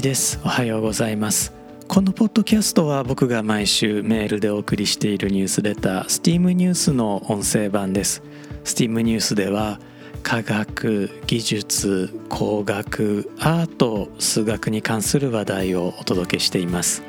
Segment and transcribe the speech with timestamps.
[0.00, 0.40] 一です。
[0.42, 1.52] おはようございます。
[1.86, 8.22] このポッドキャストは僕が毎週メールでお送りしているニュースレター STEAM ニュースの音声版です。
[8.64, 9.78] STEAM ニュースでは
[10.22, 17.02] 科学技術工学アート数学に関する話題をお届けしています。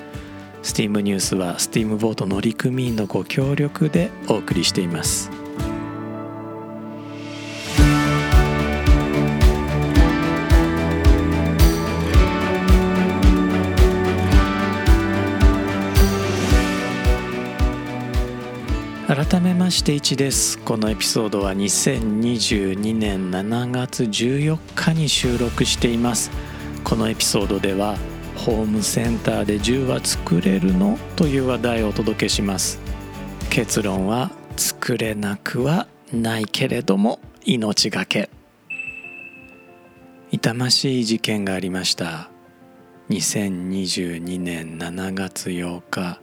[0.63, 5.40] STEAM ニュースは STEAM ボート乗組員のご協力でお送りしています。
[19.21, 20.57] 改めまして1です。
[20.57, 26.31] このエピソードは2022年7月14日に収録しています。
[26.83, 27.97] このエピソードでは
[28.35, 32.79] ホームセンターで銃は作れるのという話題をお届けします。
[33.51, 38.27] 結論は作れなくはないけれども命がけ
[40.31, 42.31] 痛ましい事件がありました。
[43.11, 46.19] 2022年7月8日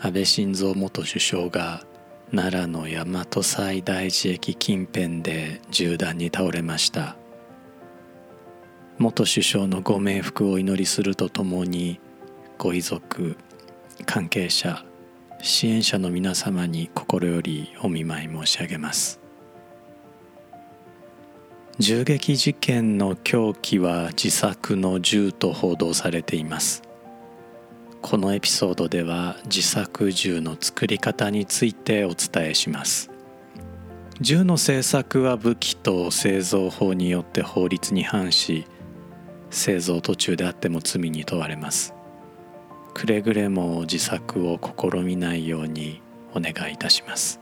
[0.00, 1.84] 安倍晋三元首相が
[2.32, 7.16] 奈良の大和西大寺駅近辺で銃弾に倒れました。
[8.98, 12.00] 元首相のご冥福を祈りするとともに
[12.58, 13.36] ご遺族
[14.06, 14.84] 関係者
[15.42, 19.20] 支援者の皆様に心よりお見舞い申し上げます。
[21.78, 26.82] 銃撃事件の凶器は自作の銃と報道されています。
[28.06, 33.10] このエピソードでは自作銃の作り方についてお伝えします。
[34.20, 38.66] 銃の製作は武器と製造法によって法律に反し
[39.48, 41.94] 製造途中であっても罪に問われます。
[42.92, 46.02] くれぐれも自作を試みないように
[46.34, 47.40] お願いいたします。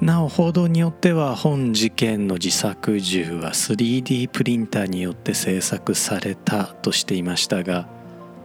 [0.00, 7.98] なお報道によっては本事件の自作銃は 3D プリンターによって製作されたとしていましたが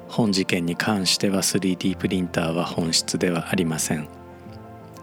[0.07, 4.07] 本事件に関しては 3D プリンターは本質ではありません。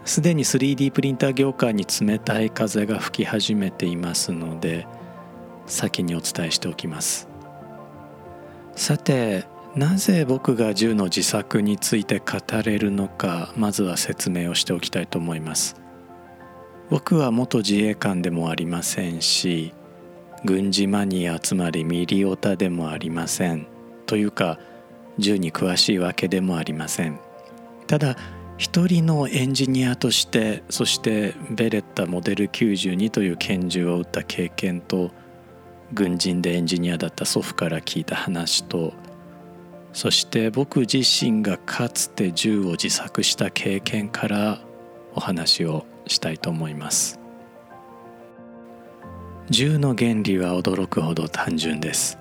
[0.05, 4.85] すでに 3D プリンター業界に冷たい風が吹き始めていますので
[5.65, 7.27] 先にお伝えしておきます。
[8.75, 15.75] さてなぜ僕が銃の自作について語れるのかまずは説明をしておきたいと思います。
[16.89, 19.73] 僕は元自衛官でもありませんし
[20.45, 23.67] 軍事マニアつまりミリオタでもありません。
[24.05, 24.59] というか
[25.19, 27.19] 銃に詳しいわけでもありません。
[27.87, 28.15] ただ
[28.57, 35.11] 一人のエンジニアとしてそしてベレッタモデル92という拳銃を撃った経験と
[35.93, 38.93] 軍人でエンジニアだった祖父から聞いた話と
[39.91, 44.59] そして僕自身がかつて銃を自作した経験から
[45.13, 47.19] お話をしたいと思います。
[49.49, 52.17] 銃の原理は驚くほど単純です。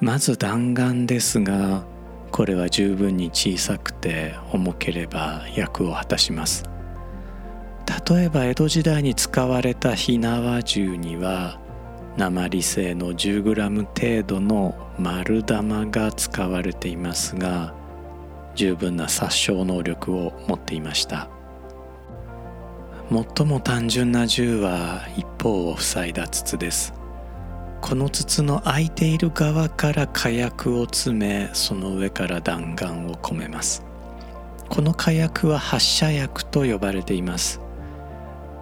[0.00, 1.84] まず弾丸ですが
[2.34, 6.64] これは十分に小さくて重ければ役を果たします。
[8.10, 11.60] 例えば江戸時代に使われた火縄銃には
[12.16, 17.72] 鉛製の 10g 程度の丸玉が使われていますが
[18.56, 21.28] 十分な殺傷能力を持っていました。
[23.12, 27.03] 最も単純な銃は一方を塞いだ筒です。
[27.84, 33.84] この筒の開いている側から火薬を詰めその上から弾丸を込めます。
[34.70, 37.60] この火薬は発射薬と呼ばれています。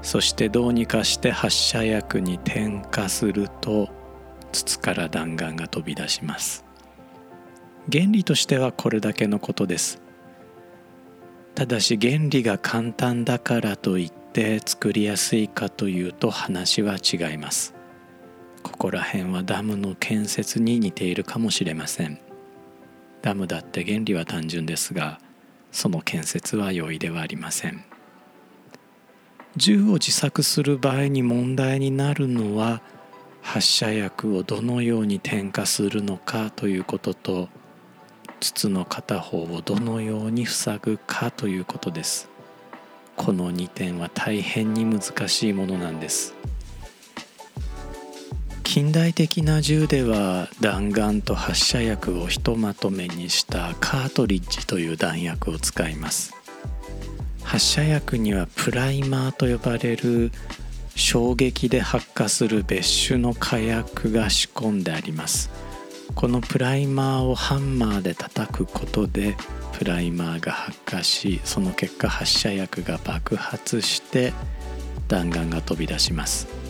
[0.03, 3.91] そしてどうにかして発射薬に点火すると
[4.51, 6.65] 筒から弾丸が飛び出します。
[7.93, 10.03] 原理としてはこれだけのことです。
[11.55, 17.77] ただし原理が簡単だからといって作りやすいかというと話は違います。
[18.63, 22.19] ここら辺はダムの建設に似ているかもしれません。
[23.23, 25.21] ダムだって原理は単純ですが
[25.71, 27.85] その建設は容易ではありません。
[29.57, 32.81] 銃を自作する場合に問題になるのは
[33.43, 37.49] 発射薬をどのように点火するのかということと
[38.41, 42.29] 筒の片方をどのように塞ぐかということです。
[43.17, 46.35] この2点は大変に難しいものなんです。
[48.73, 56.35] 近代的な銃では弾丸と発射薬をひとまとめにしたカートリッジという弾薬を使います。
[57.43, 60.33] 発射薬にはプライマーと呼ばれる
[60.95, 65.51] 衝撃で発火する別種の火薬が仕込んであります。
[66.15, 69.37] このプライマーをハンマーで叩くことで
[69.75, 74.33] プライマーが発火しその結果発射薬が爆発して
[75.09, 76.62] 弾丸が飛び出します。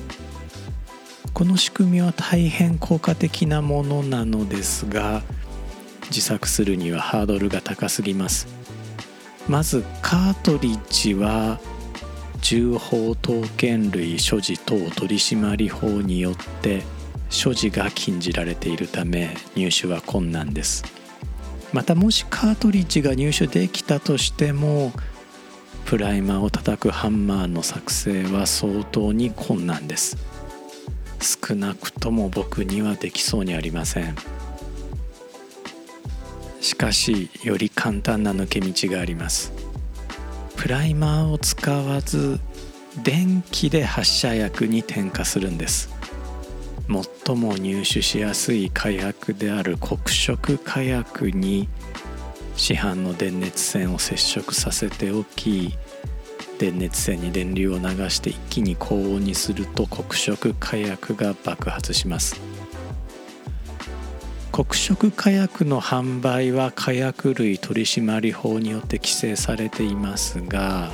[1.42, 5.24] この仕組みは大変効果的なものなのですが
[6.04, 8.46] 自作するにはハードルが高すぎます。
[9.48, 11.58] まずカートリッジは
[12.40, 16.84] 銃砲刀剣類所持等取締法によって
[17.28, 20.84] 所持が禁じられているため入手は困難です。
[21.72, 24.92] またもしカートリッジが入手できたとしても
[25.86, 30.31] プライマーを叩くハンマーの作成は相当に困難です。
[31.22, 34.16] 少なくとも僕にはできそうにありません。
[36.60, 39.52] しかしより簡単な抜け道があります。
[40.56, 42.38] プライマーを使わず
[43.02, 45.90] 電気で発射薬に点火するんです。
[47.26, 51.68] 最も入手しやすい火薬である黒色火薬に
[52.56, 55.76] 市販の電熱線を接触させておき
[56.62, 62.40] 電熱線に電流を流して一気に高温にすると黒色火薬が爆発します。
[64.52, 70.90] 黒色火薬の販売は火薬類取締法によって規制されていますが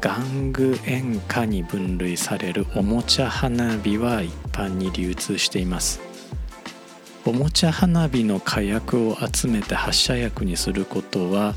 [0.00, 6.00] 玩具演歌に分類されるおもちゃ花火は一般に流通しています。
[7.24, 11.54] おもちゃ花火の火薬を集めて発射薬にすることは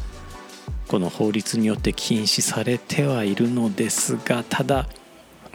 [0.90, 4.88] この法律によって禁止されてはいるのですがただ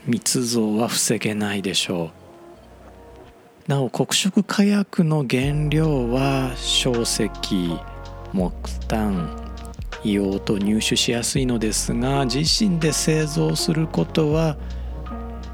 [0.06, 2.12] 密造は防げないでしょ
[3.66, 7.28] うなお黒色火薬の原料は硝石
[8.32, 9.36] 木炭
[10.04, 14.56] 硫黄と入手しやすいのですが自身で製造することは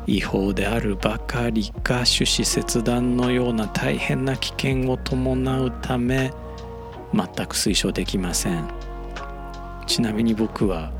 [0.06, 6.35] 違法であるばかりか種子切断のような大変な危険を伴うため
[7.15, 8.89] 全く推奨できません。
[9.90, 10.92] ちなみに僕は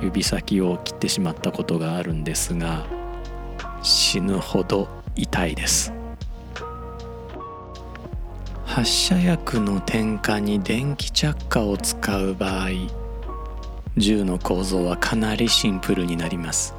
[0.00, 2.84] 指先を切ってしまったことがあるんですが
[3.84, 5.92] 死ぬほど痛いです。
[8.64, 12.70] 発射薬の点火に電気着火を使う場合
[13.96, 16.74] 銃の構造はかなりシンプルになります。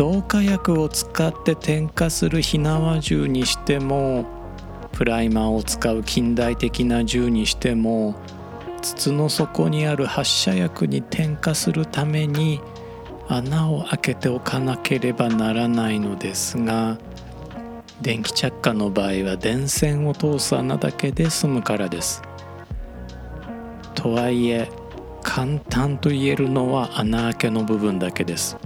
[0.00, 4.24] 導火薬を使って点火する火縄銃にしても
[4.92, 8.14] プライマーを使う近代的な銃にしても
[8.80, 12.60] 筒の底にある発射薬に点火するために
[13.28, 16.98] 穴を開けておかなければならないのですが
[18.00, 22.22] 電気着火の場合は電線を通す穴だけで済むからです。
[23.94, 24.70] とはいえ
[25.22, 28.56] 簡単と言えるのは穴開けの部分だけです。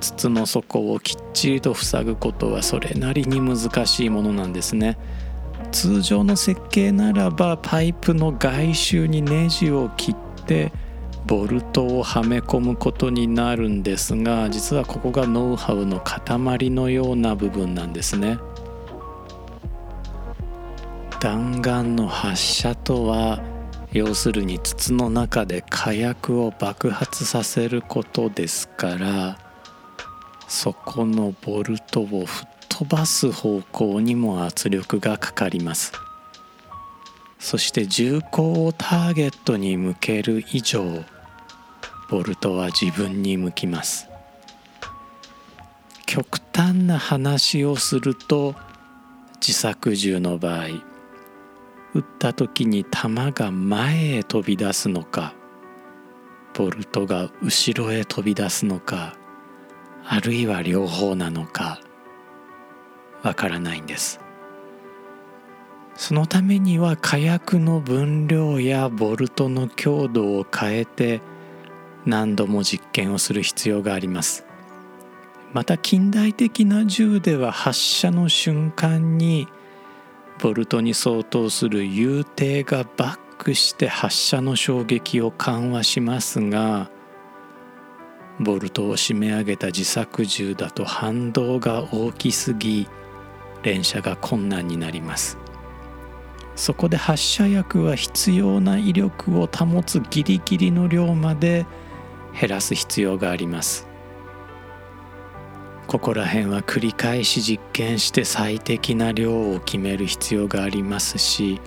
[0.00, 4.96] 筒の底をきっちりと塞ぐことはそれなりに難しいものなんですね。
[5.74, 10.72] 通常の設計ならばパイプの外周にネジを切って
[11.26, 18.38] ボルトをはめ込むことになるんですが実はここがノウハウの塊のような部分なんですね。
[21.18, 23.42] 弾丸の発射とは
[23.92, 29.38] 要するに筒の中で火薬を爆発させることですから
[30.46, 35.92] そこのボルトを振っ飛ばす方向にも圧力がかかります。
[37.38, 41.04] そして銃口をターゲットに向ける以上
[42.10, 44.08] ボルトは自分に向きます。
[46.04, 48.56] 極端な話をすると
[49.40, 50.64] 自作銃の場合
[51.94, 55.32] 撃った時に弾が前へ飛び出すのか
[56.54, 59.16] ボルトが後ろへ飛び出すのか
[60.04, 61.78] あるいは両方なのか
[63.24, 64.20] わからないんです。
[65.96, 71.20] そのためには火薬の分量やボルトの強度を変えて
[72.04, 74.44] 何度も実験をする必要があります。
[75.52, 79.48] また近代的な銃では発射の瞬間に
[80.40, 86.90] ボルトに相当する遊艇がバックして発射の衝撃を緩和しますが
[88.40, 92.88] ボルトを締め上げた自作銃だと反動が大きすぎ
[93.64, 95.36] 連射が困難になります。
[96.54, 101.66] そこで発射薬は必要な威力を保つギリギリの量まで
[102.40, 103.88] 減らす必要があります。
[105.86, 111.60] ここら辺は繰り返し実験して最適な量を決める必要がありますし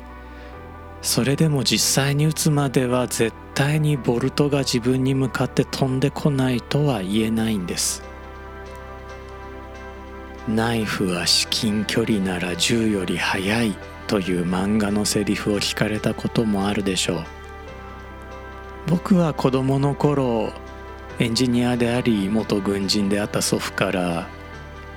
[1.02, 8.04] それでも実際に撃つまでは絶対にボルトが自分に向かって飛んでこないとは言えないんです。
[10.48, 13.76] ナイフは至近距離なら銃より速い
[14.08, 17.24] という漫画のセリフを聞かれたこともあるでしょう。
[18.88, 20.54] 僕は子供の頃
[21.20, 24.30] エンジニアであり元軍人であった祖父から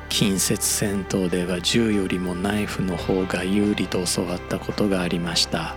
[0.08, 5.74] 近接戦闘では銃よりもナイフの方が有利と教わったことがありました。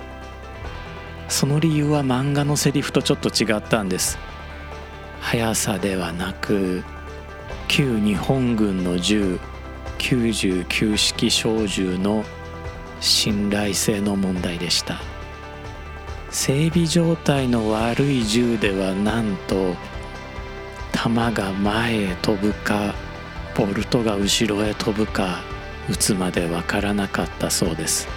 [1.29, 4.19] その理由は漫画のセリフとちょっと違ったんです。
[5.19, 6.83] 速さではなく
[7.67, 9.39] 旧日本軍の銃
[10.03, 12.25] 99式小銃の
[12.99, 14.99] 信頼性の問題でした。
[16.29, 19.75] 整備状態の悪い銃ではなんと
[20.91, 22.93] 弾が前へ飛ぶか
[23.55, 25.41] ボルトが後ろへ飛ぶか
[25.89, 28.09] 撃つまでわからなかったそうです。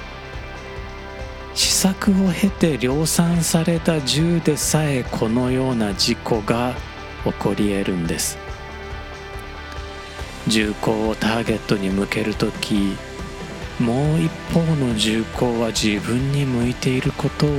[1.55, 6.75] 試作を経て量産された銃でさえこのような事故が
[7.25, 8.46] 起こり得るんです。
[10.49, 12.97] 銃口をターゲットに向ける時
[13.81, 17.51] もう一方の銃口は自分に向いていることを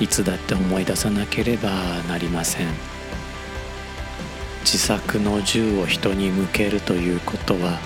[0.00, 1.70] いつだって思い出さなければ
[2.08, 2.92] なりません。
[4.64, 7.78] 自作の銃を人に向けるということは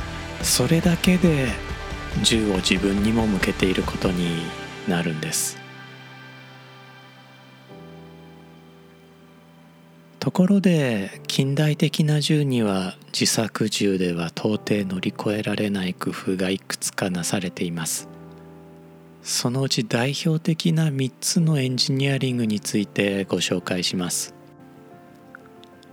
[0.42, 1.48] それだけで
[2.22, 4.42] 銃を自分にも向けていることに
[4.86, 5.65] なるんです。
[10.26, 18.08] ところで近代的な銃には自作銃では到底乗り越えられない工夫がいくつかなされています。
[19.22, 24.34] そのうち代表的な3つのエンジニアリングについてご紹介します。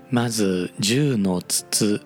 [0.09, 2.01] まず銃の筒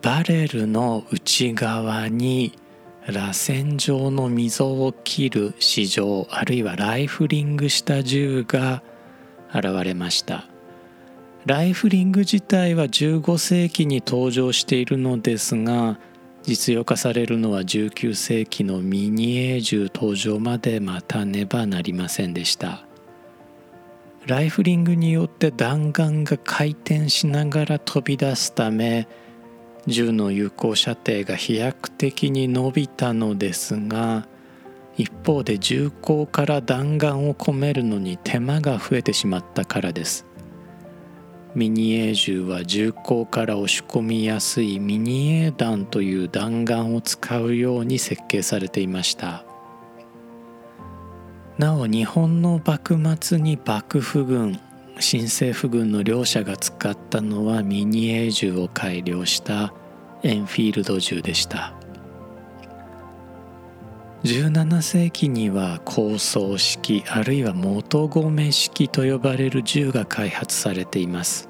[0.00, 2.58] バレルの内側に
[3.06, 8.82] 螺旋状の溝を切る市場あるいはライフリングした銃が
[9.52, 10.46] 現れました。
[11.46, 15.98] ライフリング自体は15世紀に登場しているのですが
[16.42, 22.84] 実用化されるのは19世紀のミニエー銃登場まで待たねばなりませんでした。
[24.28, 29.08] ライフリングによって弾丸が回転しながら飛び出すため
[29.86, 34.26] 銃の有効射程が飛躍的に伸びたのですが
[34.98, 40.27] 一方で銃口から弾丸を込めるのに手間が増えてしまったからです。
[41.58, 49.44] ミニエー銃は銃口から押し込みやすいミニエー弾という弾丸を使うように設計されていました。
[51.58, 54.60] なお日本の幕末に幕府軍
[55.00, 59.74] 新政府軍の両者が使ったのはミニエー銃を改良した
[60.22, 61.74] エンフィールド銃でした。
[64.22, 71.47] 17世紀には高層式あるいは元米式と呼ばれる銃が開発されています。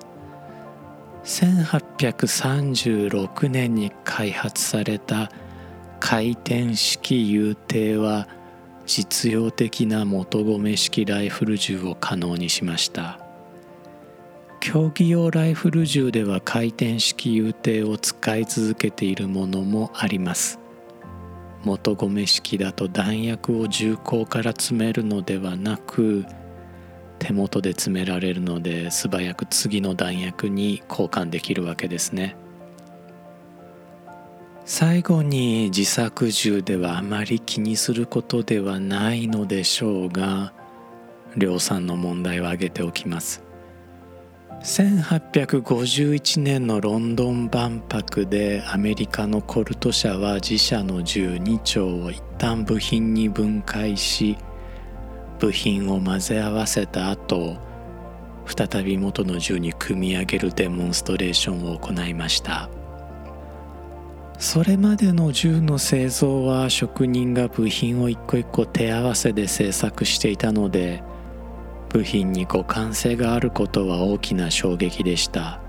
[1.29, 5.31] 1836年に開発された
[6.01, 8.27] 回転式遊艇は
[8.87, 13.21] 実用的な元米式ライフル銃を可能にしました。
[14.61, 20.59] 競技用ライフル銃では回転式遊艇を使い続けているものもあります。
[21.63, 26.25] 元米式だと弾薬を銃口から詰めるのではなく
[27.19, 32.37] 手元で詰められるので素早く次の弾薬に交換できるわけですね。
[34.65, 40.53] 最後に自作銃ではあまり気にすることではないのでしょうが
[41.37, 43.43] 量産の問題を挙げておきます。
[44.63, 54.37] 1851年のロンドン万博でアメリカのコルト社は自社の銃2丁を一旦部品に分解し
[55.39, 57.57] 部品を混ぜ合わせた後
[58.47, 62.71] 再び元の銃に組み上げるデモンストレーションを行いました。
[64.39, 71.03] それまでの銃の製造は職人が部品を一個一個手合わせで製作していたので
[71.89, 75.61] 部品に互換性があることは大きな衝撃でした。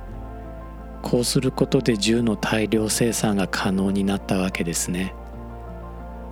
[1.01, 5.15] こうすることで銃の大量生産が可能になったわけですね。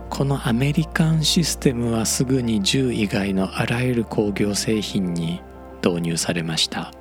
[0.10, 5.42] このアメリカンシステムはすぐに銃以外のあらゆる工業製品に
[5.84, 6.92] 導入されました。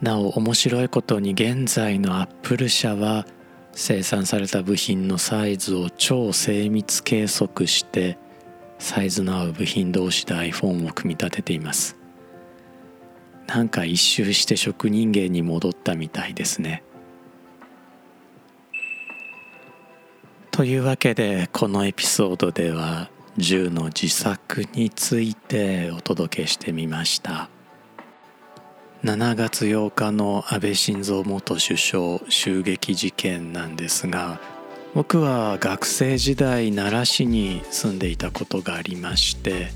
[0.00, 3.26] なお面白いことに現在のアップル社は
[3.72, 8.18] 生産された部品のサイズを超精密計測して
[8.78, 11.96] サイズの合う部品同士で iPhone を組み立てています。
[13.46, 16.82] なんか一周して職人芸に戻ったみたいですね。
[20.52, 27.48] というわけでこのエピソードでは銃の自作についてお届けしてみました。
[29.02, 34.40] 7月8日の安倍晋三元首相襲撃事件なんですが
[34.94, 39.70] 僕は学生時代奈良市に住んでいたことがありまして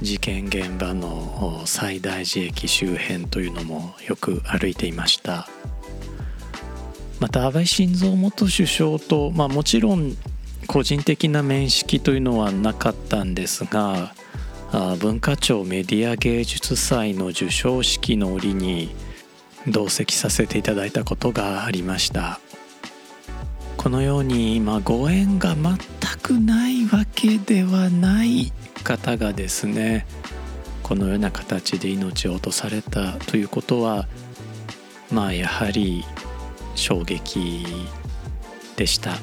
[0.00, 5.48] 事件現場の西大寺駅周辺というのもよく歩いていました。
[7.22, 10.16] また安倍晋三元首相と、まあ、もちろん
[10.66, 14.12] 個人的な面識というのはなかったんですが
[14.98, 18.92] 文化庁メディア芸術祭の授賞式の折に
[19.68, 22.40] 同席させていただいたことがありました。
[23.76, 25.78] このように今ご縁が全
[26.20, 28.52] くないわけではない
[28.82, 30.06] 方がですね
[30.82, 34.08] このような形で命を落とされたということは
[35.12, 36.04] まあやはり
[36.74, 37.66] 衝撃
[38.76, 39.18] でした。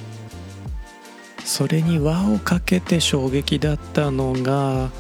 [1.44, 4.92] それに輪をかけて衝撃だったのが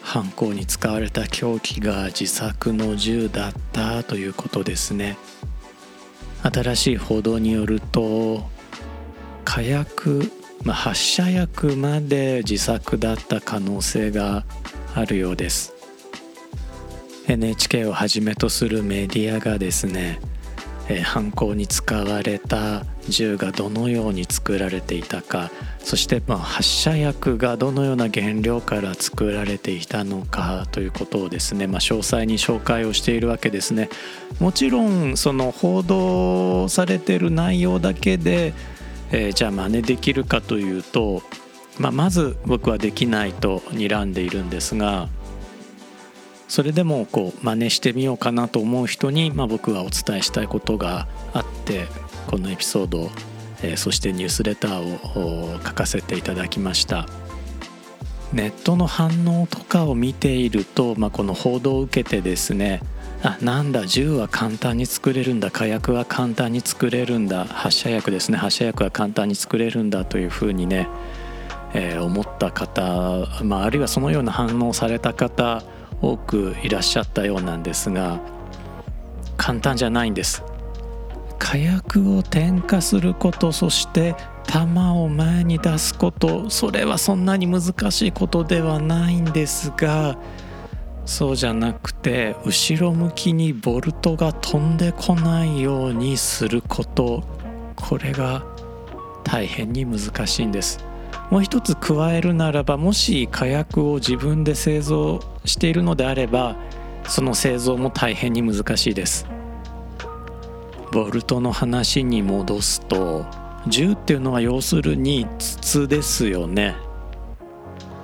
[0.00, 5.16] 犯行に使われた凶器が自作の銃だったということですね。
[6.42, 8.48] 新しい報道によると
[9.44, 10.30] 火薬、
[10.62, 14.44] まあ、発射薬まで自作だった可能性が
[14.94, 15.74] あるようです。
[17.26, 20.18] NHK をはじめとするメディアがですね
[20.92, 33.88] え犯行に使われた銃がどのように作られていたかそしてま発射薬がどのような原料から作られていたのかということをですね、まあ、詳細に紹介をしているわけですね。
[34.40, 38.52] もちろんその報道されてる内容だけで、
[39.12, 41.22] えー、じゃあ真似できるかというと、
[41.78, 45.08] まあ、まず僕はできないと睨んでいるんですが
[46.50, 51.86] それでもこう真似してみようかなと思う人に、まあ、僕はお伝えしたいことがあって
[52.26, 53.08] このエピソード、
[53.62, 57.06] えー、そしてニュースレターを書かせていただきました。
[58.32, 62.80] ネットの反応とかを見ていると、まあ、この報道を受けてですね
[63.22, 70.88] あなんだ銃は簡単に作れるんだ火薬は簡単に作れるんだ発射薬ですね発射薬は簡単に作れるんだというふうにね、
[71.74, 75.64] えー、思った方、まあ、あるいはそのような反応された方
[76.00, 78.20] 多くいらっしゃったようなんですが
[79.36, 80.42] 簡単じゃないんです。
[81.40, 84.14] 火薬を点火することそして
[84.46, 90.18] 弾を前に出すことそれはそんなに難しいことではないんですが
[91.06, 97.24] そうじゃなくて後ろ向きにボルトが飛んでこないようにすること
[97.74, 98.44] これが
[99.24, 100.89] 大変に難しいんです。
[101.30, 106.56] もう一つ加えるならばもし火薬を自分で製造しているのであれば
[107.04, 109.26] その製造も大変に難しいです。
[110.92, 113.24] ボルトの話に戻すと
[113.68, 116.74] 銃っていうのは要するに筒ですよね、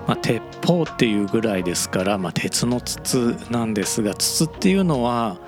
[0.06, 5.38] まあ、鉄砲っていうぐらいですから、まあ、鉄の筒なんですが筒っていうのは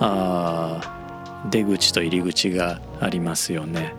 [0.00, 3.94] あ出口と入り口がありますよね。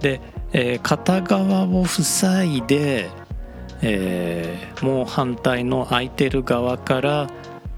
[0.00, 0.20] で
[0.52, 3.10] えー、片側を塞いで、
[3.82, 7.30] えー、もう反対の空いてる側から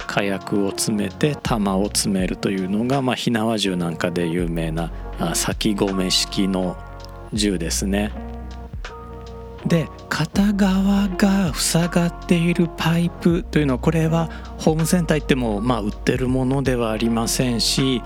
[0.07, 4.91] 火薬を詰めて弾を詰めるというのが、まあ、火縄銃なんかで有名な
[5.35, 6.77] 先込式の
[7.33, 8.11] 銃ですね。
[9.67, 18.03] で片側が塞がっているパイプというのはこれはホームセンター行ってもまあ売ってるものではありませんし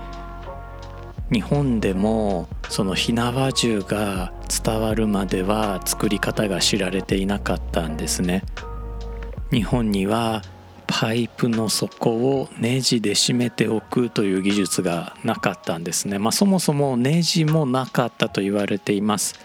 [1.31, 4.31] 日本でもその火縄銃が
[4.63, 8.43] 伝わるまでは作り方が知られていなかったんですね。
[9.51, 10.41] 日本には
[10.87, 19.35] パイプの底をネジで締めておくという技術がなかったんですね、まあ、そもそもネジもなかったと言われています。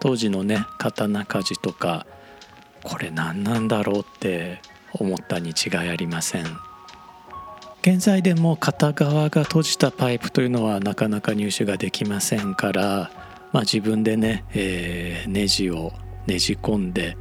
[0.00, 2.06] 当時のね刀鍛冶とか
[2.82, 4.60] これ何なんだろうって
[4.92, 6.65] 思ったに違いありません。
[7.86, 13.12] 現在でも片側が閉じたパイプというのはなかなか入手ができませんから、
[13.52, 15.92] まあ、自分でね、えー、ネジを
[16.26, 17.16] ねじ込んで、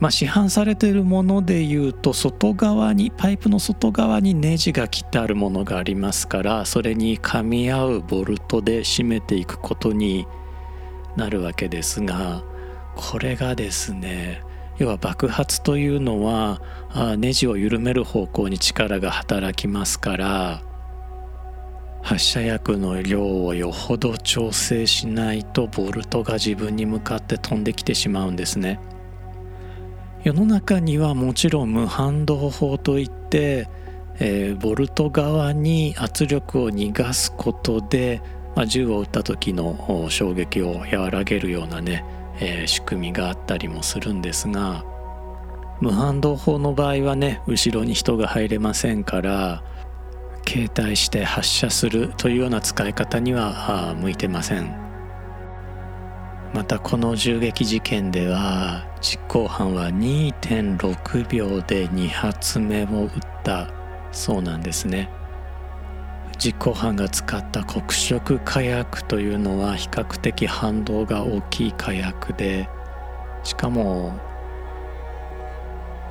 [0.00, 10.26] まあ、市販されているものでいうと外側にパイプの外側にネジが切ってあるものがありますからそれに噛み合うボルトで締めていくことに
[11.14, 12.42] なるわけですが
[12.96, 14.42] これがですね
[14.78, 16.60] 要は爆発というのは
[17.18, 20.62] ネジを緩める方向に力が働きますから
[22.02, 28.80] 発射薬の量をよほど調整しないとボルトが自分に向かって飛んできてしまうんですね。
[30.24, 33.68] 世の中にはもちろん無反動法といって、
[34.18, 38.22] えー、ボルト側に圧力を逃がすことで、
[38.56, 42.04] まあ、銃を撃った時の衝撃を和らげるようなね
[42.40, 44.84] えー、仕組みがあったりもするんですが
[45.80, 49.62] 無反動砲の場合はね後ろに人が入れませんから
[50.46, 54.88] 携帯して発射するというような使い方には向いてません。
[56.54, 63.10] またこの銃撃事件では実行犯は2.6秒で2発目を撃っ
[63.44, 63.70] た
[64.12, 65.10] そうなんですね。
[66.38, 72.68] 実行犯が使った黒色火薬というのは比較的反動が大きい火薬で
[73.42, 74.12] しかも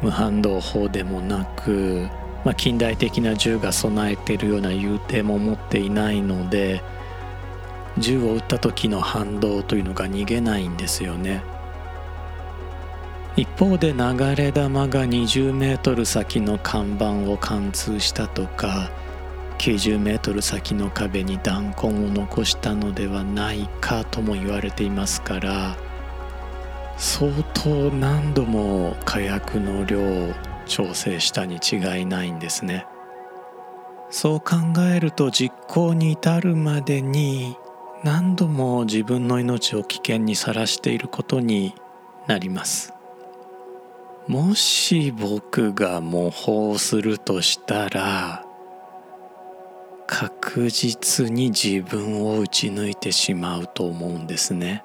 [0.02, 2.08] 無反動砲でもなく、
[2.44, 6.84] まあ、近代的な銃が備えているような遊艇も持っていないので
[7.98, 11.42] 銃を撃った時の反動というのが逃げないんですよね。
[13.36, 18.90] 一方で流れ弾が20メートル先の看板を貫通したとか
[19.58, 25.76] 90メートル先の壁に弾痕を残したのではないかとも言われていますから
[26.98, 30.34] 相当何度も火薬の量を
[30.66, 32.86] 調整したに違いないんですね。
[34.10, 34.56] そう考
[34.94, 37.56] えると実行に至るまでに
[38.04, 41.76] 何度も自分の命を危険にさらしていることに
[42.26, 42.94] なります。
[44.28, 48.47] もし僕が模倣するとしたら
[50.08, 54.84] 確実に自分を打ち抜いてしまうと思うんですね。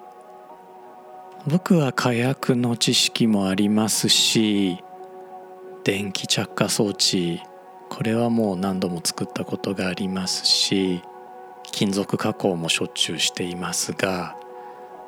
[1.46, 4.78] 僕は火薬の知識もありますし
[5.82, 7.40] 電気着火装置
[7.88, 11.02] これはもう何度も作ったことがありますし
[11.72, 14.37] 金属加工もしょっちゅうしていますが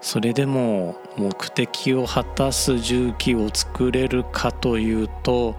[0.01, 5.55] それでも目的を果たす重機を作れるかというと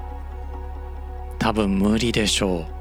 [1.40, 2.75] 多分無理でしょう。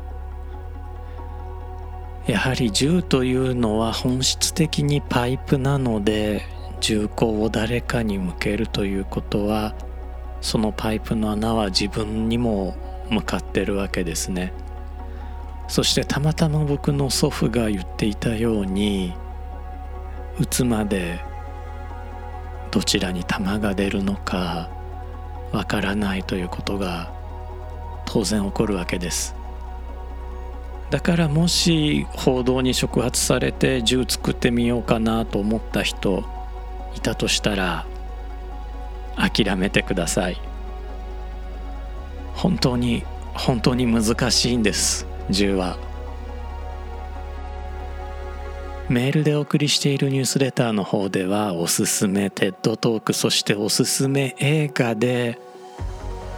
[2.26, 6.42] やはり銃というのは本質的にパイプなので
[6.80, 9.74] 銃口を誰かに向けるということは
[10.40, 12.76] そのパイプの穴は自分にも
[13.10, 14.52] 向かってるわけですね。
[15.68, 19.14] そしてたまたま僕の祖父が言っていたように
[20.38, 21.24] 撃つまで
[22.70, 24.68] どちらに弾が出るのか
[25.52, 27.12] わからないということが
[28.04, 29.34] 当然起こるわけです。
[30.90, 36.24] だからもし報道に触発されて銃作ってみようかなと思った人
[36.94, 37.86] いたとしたら
[39.16, 40.40] 諦めてください。
[42.34, 45.76] 本当に本当に難しいんです銃は。
[48.88, 55.38] メールでお送りしているニュースレターの方ではおすすめテッドトークそしておすすめ映画で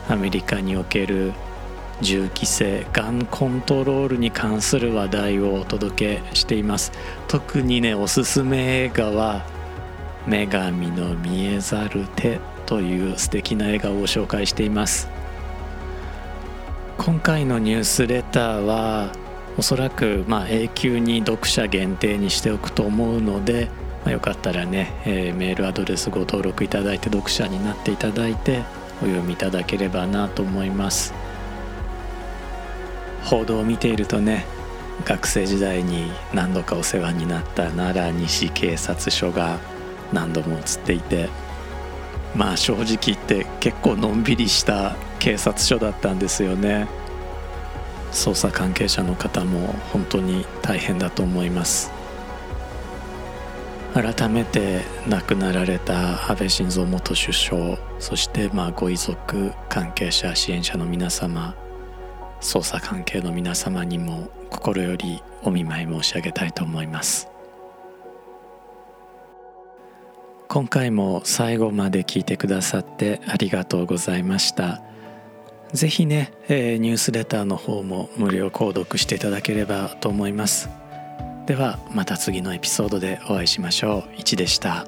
[0.09, 1.33] アメリカにおける
[2.03, 6.93] 銃規制ガンコントロールに関する話題をお届けしています。
[7.29, 9.45] 特にねおすすめ映画は
[10.29, 15.09] 「女神の見えざる手」という素敵な映画を紹介しています。
[16.99, 19.13] 今回のニュースレターは
[19.57, 23.69] おそらくま永久に読者限定にしておくと思うので、
[24.05, 28.65] まあ、よかったらね、えー、メールアドレスご登録いただいて読者になっていただいて
[29.03, 31.26] お読みいただければなと思います。
[33.27, 34.47] 報道を見ているとね
[35.05, 39.59] 学生時代に何度かお世話になった奈良西警察署が
[40.13, 41.29] 何度も映っていて
[42.35, 46.87] まあ正直言って結構のんびりした警察署だったんですよね。
[48.13, 51.91] 捜査関係者の方も本当に大変だと思います。
[53.95, 61.55] 改めて亡くなられた安倍晋三元首相そしてまあご遺族関係者支援者の皆様
[62.41, 67.29] 捜査関係の皆様にも心よりお見舞い申し上げたいと思います。
[70.49, 74.83] 今回も最後まで聞いてくださってありがとうございました。
[75.73, 80.71] ぜひね、えー、ニュースレターの方も無料購読していただければと思います。
[81.47, 84.17] ではまた次のエピソードでお会いしましょう。
[84.17, 84.87] 1でした。